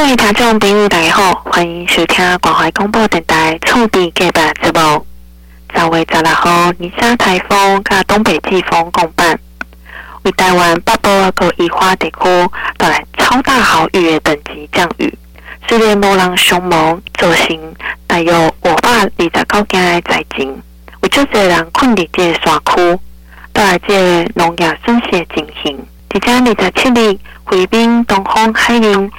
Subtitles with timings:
[0.00, 5.04] 各位听众朋友，大家好，欢迎收听关怀广播电台厝边隔壁节目。
[5.74, 9.36] 十月十六号，尼莎台风加东北季风共伴，
[10.22, 15.12] 为台湾北部和宜花地区带来超大豪雨的等级降雨，
[15.66, 17.74] 剧烈波浪凶猛，造成
[18.06, 20.62] 大约五百二十九件的灾情，
[21.00, 23.00] 为足侪人困伫这个山区，
[23.52, 25.76] 带来这个农业损失的情形。
[26.10, 27.18] 即将二十七日，
[27.48, 29.10] 回宾东风海令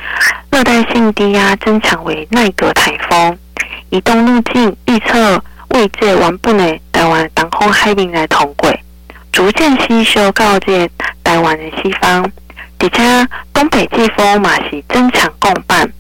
[0.52, 3.36] 热带性低压增强为奈格台风，
[3.90, 8.72] 移动路径预测为这原本的台湾东风海令来通过，
[9.32, 10.88] 逐渐吸收到这
[11.24, 12.24] 台湾的西方，
[12.78, 15.92] 而且东北季风嘛是增强共伴，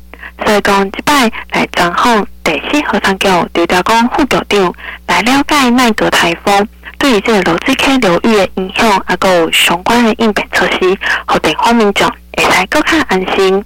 [0.45, 4.71] 所以讲即摆来专访第四号山脚刘调公副局长
[5.07, 6.67] 来了解奈格台风。
[6.99, 13.63] 对于这个罗兹溪流域的影响，啊，有相关的应变措施，和地方民众会使更较安心。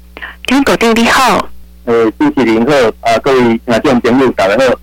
[0.48, 1.48] 刘局长你好，
[1.86, 4.74] 呃，主持人好，啊，各位听众朋友大家好。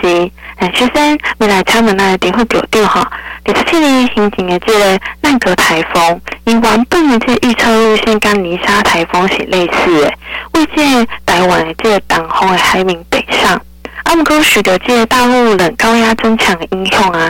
[0.00, 3.10] 是，呃，首先未来请问那个副局长哈，
[3.44, 10.12] 二十七日形成的这个奈格台风，与原本的这个预测路线跟泥沙台风是类似的，
[10.52, 13.60] 为这台湾的这个东风的海面北上，
[14.04, 17.28] 啊，毋过随着这个大陆冷高压增强的影响啊。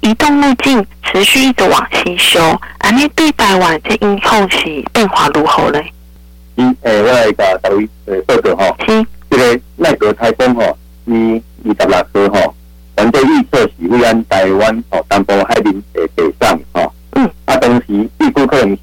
[0.00, 2.40] 移动路径持续一直往西修，
[2.78, 5.80] 安尼对台湾这影响是变化如何呢？
[6.56, 9.06] 嗯，诶，我来甲各位诶报告吼，是。
[9.30, 10.76] 这个奈格台风吼，
[11.06, 12.54] 伊二十六号吼，
[12.96, 18.78] 反正预测是会按台湾吼东部海面诶北上吼，嗯，啊，同时预估可能是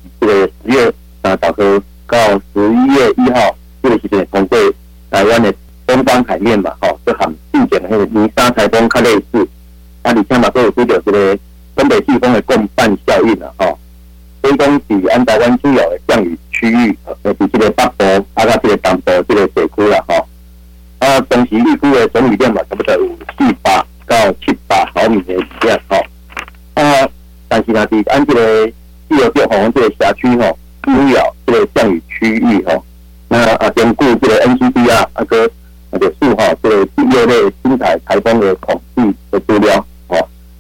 [28.10, 28.68] 按这个
[29.10, 30.52] 气候变化这个辖区哈，
[30.82, 32.84] 主要这个降雨区域吼。
[33.30, 35.50] 那啊，兼顾这个 NCD 啊，那个
[35.92, 39.86] 那个数哈，这个第六类轻台台风的统计的资料。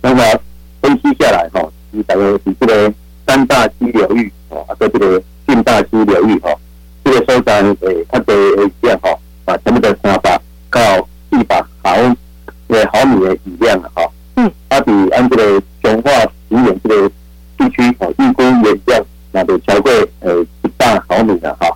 [0.01, 0.23] 那么
[0.81, 2.93] 分析下来哈，是大概是这个
[3.25, 6.49] 三大溪流域哦，啊，个这个近大溪流域哈，
[7.03, 9.09] 这个收藏诶，它的雨量哈，
[9.45, 11.95] 啊，差不多三百到一百毫
[12.67, 14.03] 诶毫米的雨量了哈。
[14.35, 14.51] 嗯。
[14.69, 16.11] 它比按这个彰化
[16.49, 17.15] 平原这个地
[17.77, 21.67] 区哦，预估雨量那就超过呃一百毫米了哈。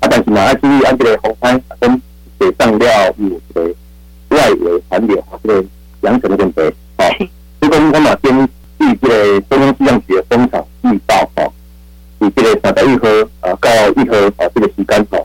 [0.00, 2.02] 啊，但是嘛，还注意安这个红海跟
[2.38, 3.74] 水上料有这个
[4.28, 5.64] 外围环流哈，这个
[6.02, 6.60] 扬尘的问题
[6.98, 7.04] 哦。
[7.60, 8.48] 所以讲，我嘛根
[8.78, 11.50] 据这个中央气象局的风场预报哈，
[12.20, 13.08] 以这个三十一号
[13.40, 15.18] 啊到一号啊这个时间哈，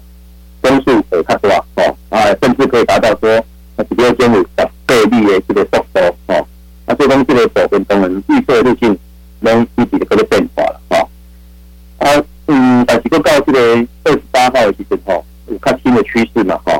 [0.62, 3.38] 风速会较大哈啊，甚至可以达到说
[3.76, 4.48] 啊十六点五十
[4.86, 6.46] 倍率的这个速度哈。
[6.86, 8.98] 啊，所以讲这个部分当然预测路径
[9.42, 9.68] 能
[12.60, 13.60] 嗯，但是到这个
[14.04, 15.14] 二十八号的时阵哈，
[15.48, 16.78] 有较新的趋势嘛哈，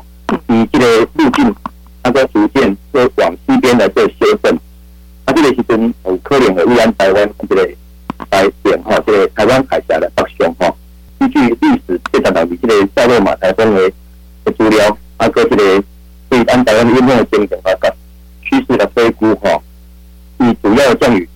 [0.50, 1.56] 以这个路径
[2.04, 4.54] 它在逐渐会往西边来做修正。
[5.24, 7.70] 啊，这个时阵有可能会依然台湾这个
[8.30, 10.70] 来点哈，这个台湾海峡的北上哈。
[11.22, 13.90] 依据历史这场当中这个夏洛马台风的
[14.44, 15.82] 的资料，啊，个这个
[16.28, 17.96] 对按台湾的运动的情形啊，个
[18.42, 19.58] 趋势的推估哈，
[20.40, 21.30] 以主要降雨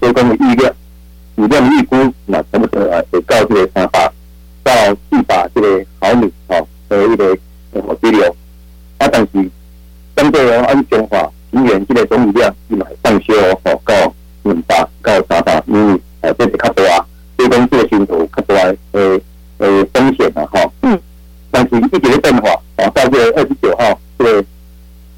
[0.00, 0.74] 啊，所以讲预量，
[1.36, 1.96] 雨量预估，
[2.26, 4.12] 那差不多啊，得到这个三百
[4.62, 4.72] 到
[5.10, 6.56] 四百这个毫米，哈，
[6.88, 7.36] 的一个
[7.72, 8.36] 河流。
[8.98, 9.50] 啊，但是
[10.16, 13.34] 相对哦，按彰化平原这个总雨量，是嘛上修
[13.64, 15.76] 哦，到两百到三百米，
[16.22, 17.06] 啊，这是较多啊。
[17.36, 18.54] 所以讲这个程度较多
[18.92, 19.22] 诶。
[19.58, 20.98] 呃，风险的哈，嗯，
[21.50, 24.44] 但是一直的变化，啊，到这个二十九号，这个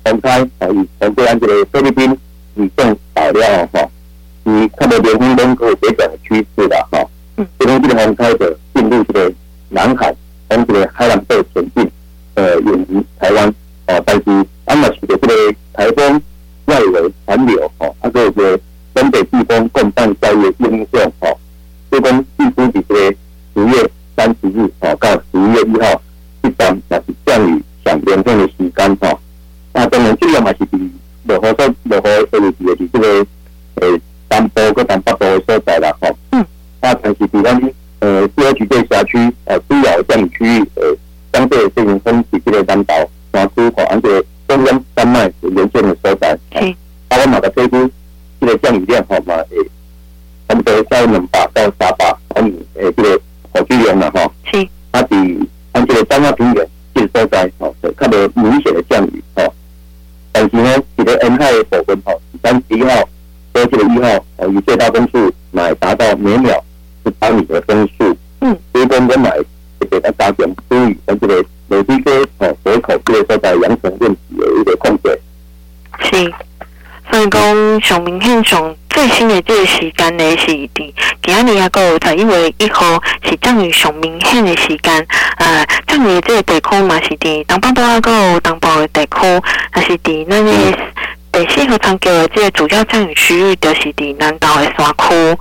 [0.04, 2.18] 红开啊，以从这样这个菲律宾
[2.56, 3.88] 雨重导料哈，
[4.44, 6.98] 以看到连风东可以回转的趋势的哈，
[7.36, 9.32] 嗯，这边这个红开的进入这个
[9.68, 10.14] 南海，
[10.48, 11.90] 从这个海南岛前进，
[12.34, 13.48] 呃，远离台湾，
[13.86, 16.20] 啊，但是安马区的这个台风
[16.66, 18.58] 外围环流，哈，它这个
[18.94, 21.28] 东北季风共伴效应影响，哈，
[21.90, 22.31] 这边预
[45.66, 46.38] 的所在。
[46.52, 46.74] 嗯。
[47.08, 47.90] 啊，我嘛个推估，
[48.40, 49.56] 这个降雨量，吼嘛，诶，
[50.48, 54.32] 差不多在两百到三百毫米，诶，这个雨区量啦，吼。
[54.50, 54.66] 是。
[54.92, 59.52] 啊，比按这个彰化平原这个所在，吼，较无明显的降雨，吼。
[60.32, 62.90] 但是呢，这个沿海的部分，吼，三十一号
[63.52, 66.64] 到这个一号，呃，以最大风速乃达到每秒
[67.04, 68.16] 十八米的风速。
[68.40, 68.56] 嗯。
[68.72, 69.30] 所以讲，我买
[69.78, 75.20] 会给他加强注意，像这个累积个哦河口这个所在扬尘问题的一个控制。
[76.12, 76.32] 是。
[77.10, 80.92] 所以讲，上明显上最新的这个时间呢，是伫
[81.22, 85.06] 今仔日啊，有十一月一号是降雨上明显的时间。
[85.36, 89.42] 呃，降雨的这个地区嘛，是伫东北部啊，有东部的地区，
[89.72, 90.78] 还是伫那个
[91.32, 95.38] 第四号长桥的这个主要降雨区域，就是伫南岛的山区。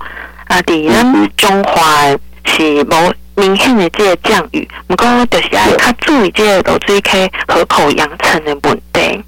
[0.48, 2.06] 啊，伫咱中华
[2.44, 9.22] 是无明显的这个降雨，不过就是要较注意这个落水溪河口扬尘的问题。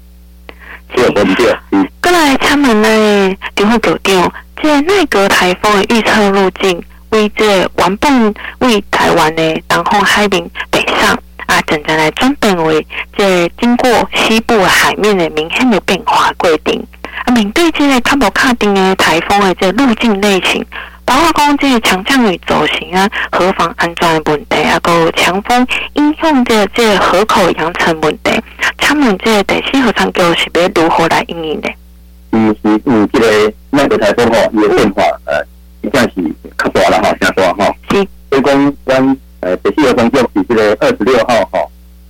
[0.95, 1.87] 对，对，嗯。
[2.01, 4.31] 过来，他们呢，就会搞掉
[4.61, 12.85] 这个内阁台风的预测路径，为这原本为台湾的东方海面北上啊，正在来转变为
[13.17, 16.81] 这经过西部海面的明显的变化规定
[17.25, 17.33] 啊。
[17.33, 20.65] 面对这个较无确定的台风的这路径类型。
[21.05, 28.31] 包括讲这个强降雨走行啊，河防安全的问题啊，有强风影响这这个河口扬尘问题，
[28.77, 31.69] 他们这个第四号长桥是要如何来应应的？
[32.31, 35.37] 嗯，是嗯，这个那个台风吼，伊的变化呃，
[35.81, 37.73] 实际上是较大了哈，较大哈。
[37.89, 38.05] 是。
[38.29, 41.59] 所以讲，咱呃第四号长桥是这个二十六号哈，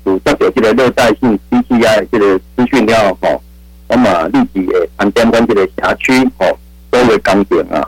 [0.05, 3.29] 有接到这个热带性低气压的这个资讯了哈，
[3.89, 6.57] 那么立即诶，盘点咱这个辖区吼，
[6.89, 7.87] 都会讲点啊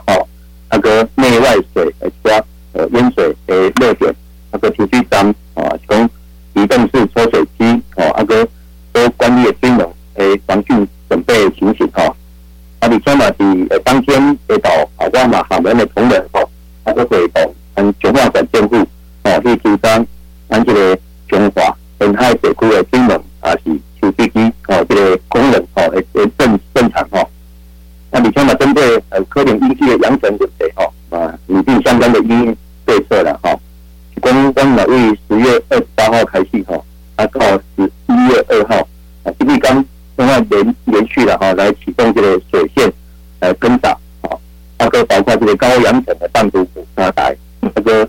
[34.58, 34.96] 公关嘛为
[35.28, 36.76] 十月二十八号开始哈，
[37.14, 37.40] 啊到
[37.76, 38.88] 十一月二号
[39.22, 39.84] 啊，基地刚
[40.16, 42.92] 另外连连续了哈，来启动这个水线
[43.38, 43.90] 来跟打
[44.22, 44.34] 啊，
[44.76, 48.08] 那个包括这个高扬尘的弹涂补沙台，那个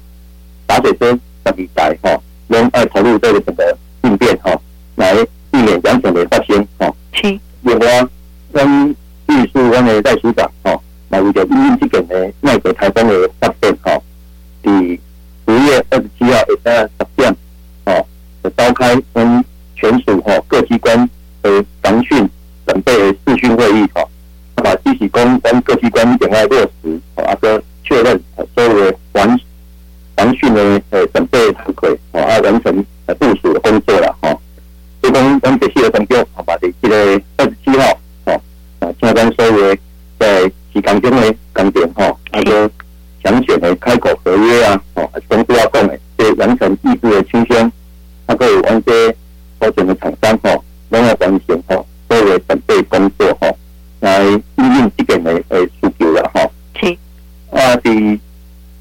[0.67, 4.51] 洒水车十二台哈，用二投入这个整个应变哈，
[4.95, 5.13] 来
[5.51, 6.91] 避免扬尘的发生哈。
[7.13, 7.39] 是。
[7.61, 8.07] 另外
[8.51, 8.89] 跟
[9.27, 10.75] 预示我们的代署长哈，
[11.09, 11.98] 那为着因应这个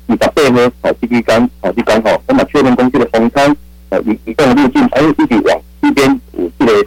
[0.08, 3.56] 二十八号吼，这期间吼，这刚好，我们确认公司的风舱
[3.90, 6.86] 呃移移动路径，还有自己往西边有这个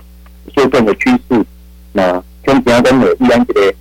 [0.55, 1.45] 修正的趋势，
[1.93, 2.21] 那。
[2.43, 3.71] 从平跟美宜安这个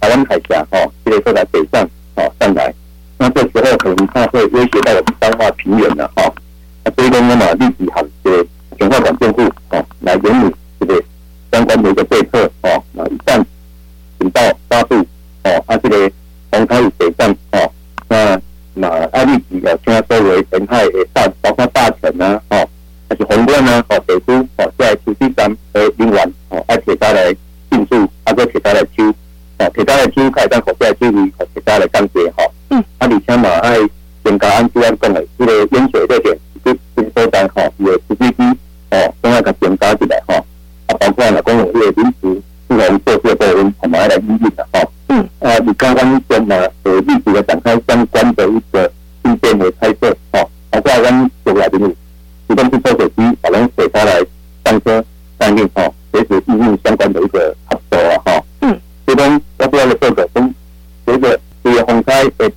[0.00, 2.72] 台湾海峡哈，这个过来北上哈上来，
[3.18, 6.32] 那这时候可能它会威胁到我们彰化平原了哈。
[6.82, 8.46] 那所以说呢嘛，立即喊这个
[8.78, 11.02] 强化管建户哦，来研拟这个
[11.52, 12.19] 相关的一个对
[35.88, 38.58] 的，这个淹水这点，这这所在哈，有司机机
[38.90, 40.34] 哦，都要给增加起来哈。
[40.86, 44.80] 啊，包括了公务员临时这种设施的部分，我们还来应用的哈。
[45.08, 45.28] 嗯。
[45.40, 48.90] 啊，你刚刚讲呢，呃，立即的展开相关的一个
[49.24, 50.50] 应变的猜测吼。
[50.70, 51.78] 包括我们所来的
[52.48, 54.20] 自动去抽水机，把咱水下来
[54.64, 55.04] 上车
[55.38, 55.90] 上运哈。
[56.12, 60.52] 随时应用相关的一个合作啊哈，嗯，其中要不要的这个从
[61.06, 62.48] 随着这个风灾在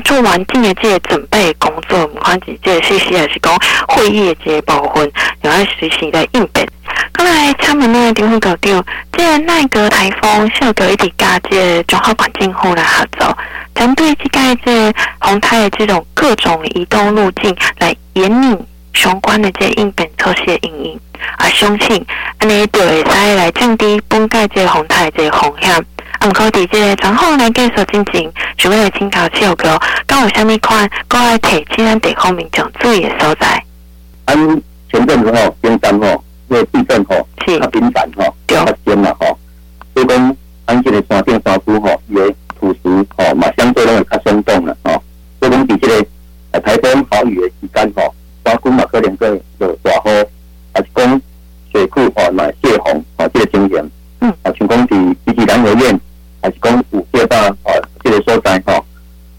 [0.00, 3.56] 做完整的这个准备工作，不管是这个实施还是讲
[3.88, 6.66] 会议的这个部分，要随时来应变。
[7.12, 13.36] 刚才他们那个地方搞掉，这奈格台风需要一直加这个综合管境户来合作，
[13.74, 18.56] 针对这个这红台的这种各种移动路径来严拟
[18.94, 21.00] 相关的这个应变措施的应用，
[21.38, 22.04] 啊，相信
[22.38, 25.84] 安尼就会使来降低本届这个红台的这个风险。
[26.22, 29.76] 啊，唔，可以这个然后来继续进行，准备来请教气候哥，
[30.06, 33.60] 刚有虾米款，过来提其他地方民众注意的所在。
[34.26, 34.36] 按
[34.88, 36.22] 前阵子吼，冰山吼。
[36.48, 39.38] 个地震吼，较频繁吼，较尖嘛吼，
[39.94, 40.36] 所以讲
[40.66, 45.02] 安这个山顶山区吼，伊个土石吼嘛相对拢会较松动啦吼。
[45.40, 46.06] 所以讲伫这个
[46.50, 48.14] 呃台风豪雨的时间吼，
[48.44, 50.26] 山区嘛可能会有大雨，
[50.74, 51.20] 还是讲
[51.72, 53.90] 水库吼嘛泄洪吼这个情形。
[54.20, 54.30] 嗯。
[54.42, 55.98] 啊，像讲伫积极南河苑，
[56.42, 57.72] 还是讲五界坝吼
[58.02, 58.84] 这个所在吼，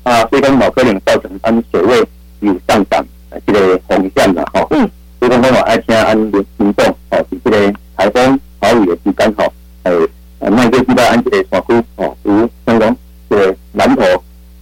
[0.03, 2.03] 啊，所以讲某可能造成安水位
[2.39, 3.05] 有上涨
[3.45, 4.65] 这个风险啦吼。
[4.71, 4.89] 嗯。
[5.19, 6.85] 所以讲我爱听安民民众。
[7.11, 9.91] 哦，是这个台风豪雨的时间吼，诶，
[10.39, 12.97] 呃，那个知道安这个山区吼，如像讲
[13.29, 14.03] 这个南投、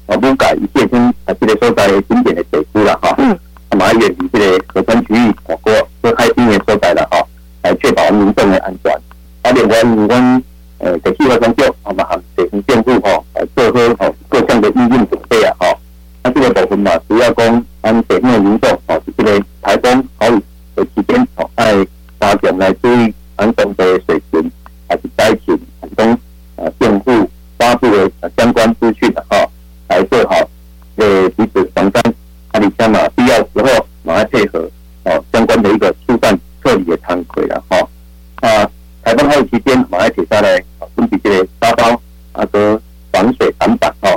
[0.07, 3.31] 啊武甲一线村啊，这个所在景点的地区啦，哈，嗯，
[3.69, 7.25] 啊，嘛远离这个河川区域，哦，过过海边的所在啦，哈，
[7.63, 8.91] 来确保民众的安全。
[9.43, 10.30] 啊，另外，我
[29.91, 30.49] 来做好
[30.95, 32.01] 呃彼此防灾，
[32.53, 34.59] 阿里山嘛必要时候马上配合
[35.03, 37.77] 哦相关的一个疏散撤离的仓轨了哈
[38.35, 38.69] 啊，
[39.03, 42.81] 台风好期间马上铁下来啊，准备这个沙包啊个
[43.11, 44.09] 防水挡板哈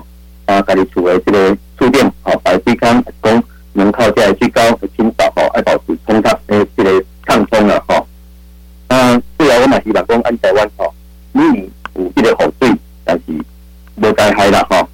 [0.47, 8.01] 啊，家里厝的这个触电啊，排水孔供能靠在最高的清扫哈，来保持通畅诶这个畅通了哈。
[9.57, 10.95] 我嘛希望讲安台湾吼，
[11.33, 13.23] 你有这个雨水，但是
[13.97, 14.89] 无灾害啦吼。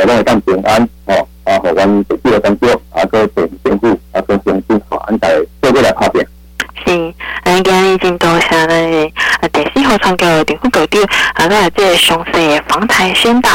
[0.00, 6.26] 啊，大家拢会当平安哦，啊，互阮这几个工作啊，个政政府啊，个政府吼，安在做过来拍片。
[6.86, 7.14] 是，
[7.44, 8.70] 咱今日真多谢咱
[9.40, 11.02] 啊，第四号窗口政府高调
[11.34, 13.50] 啊，个这个详细的防台宣导，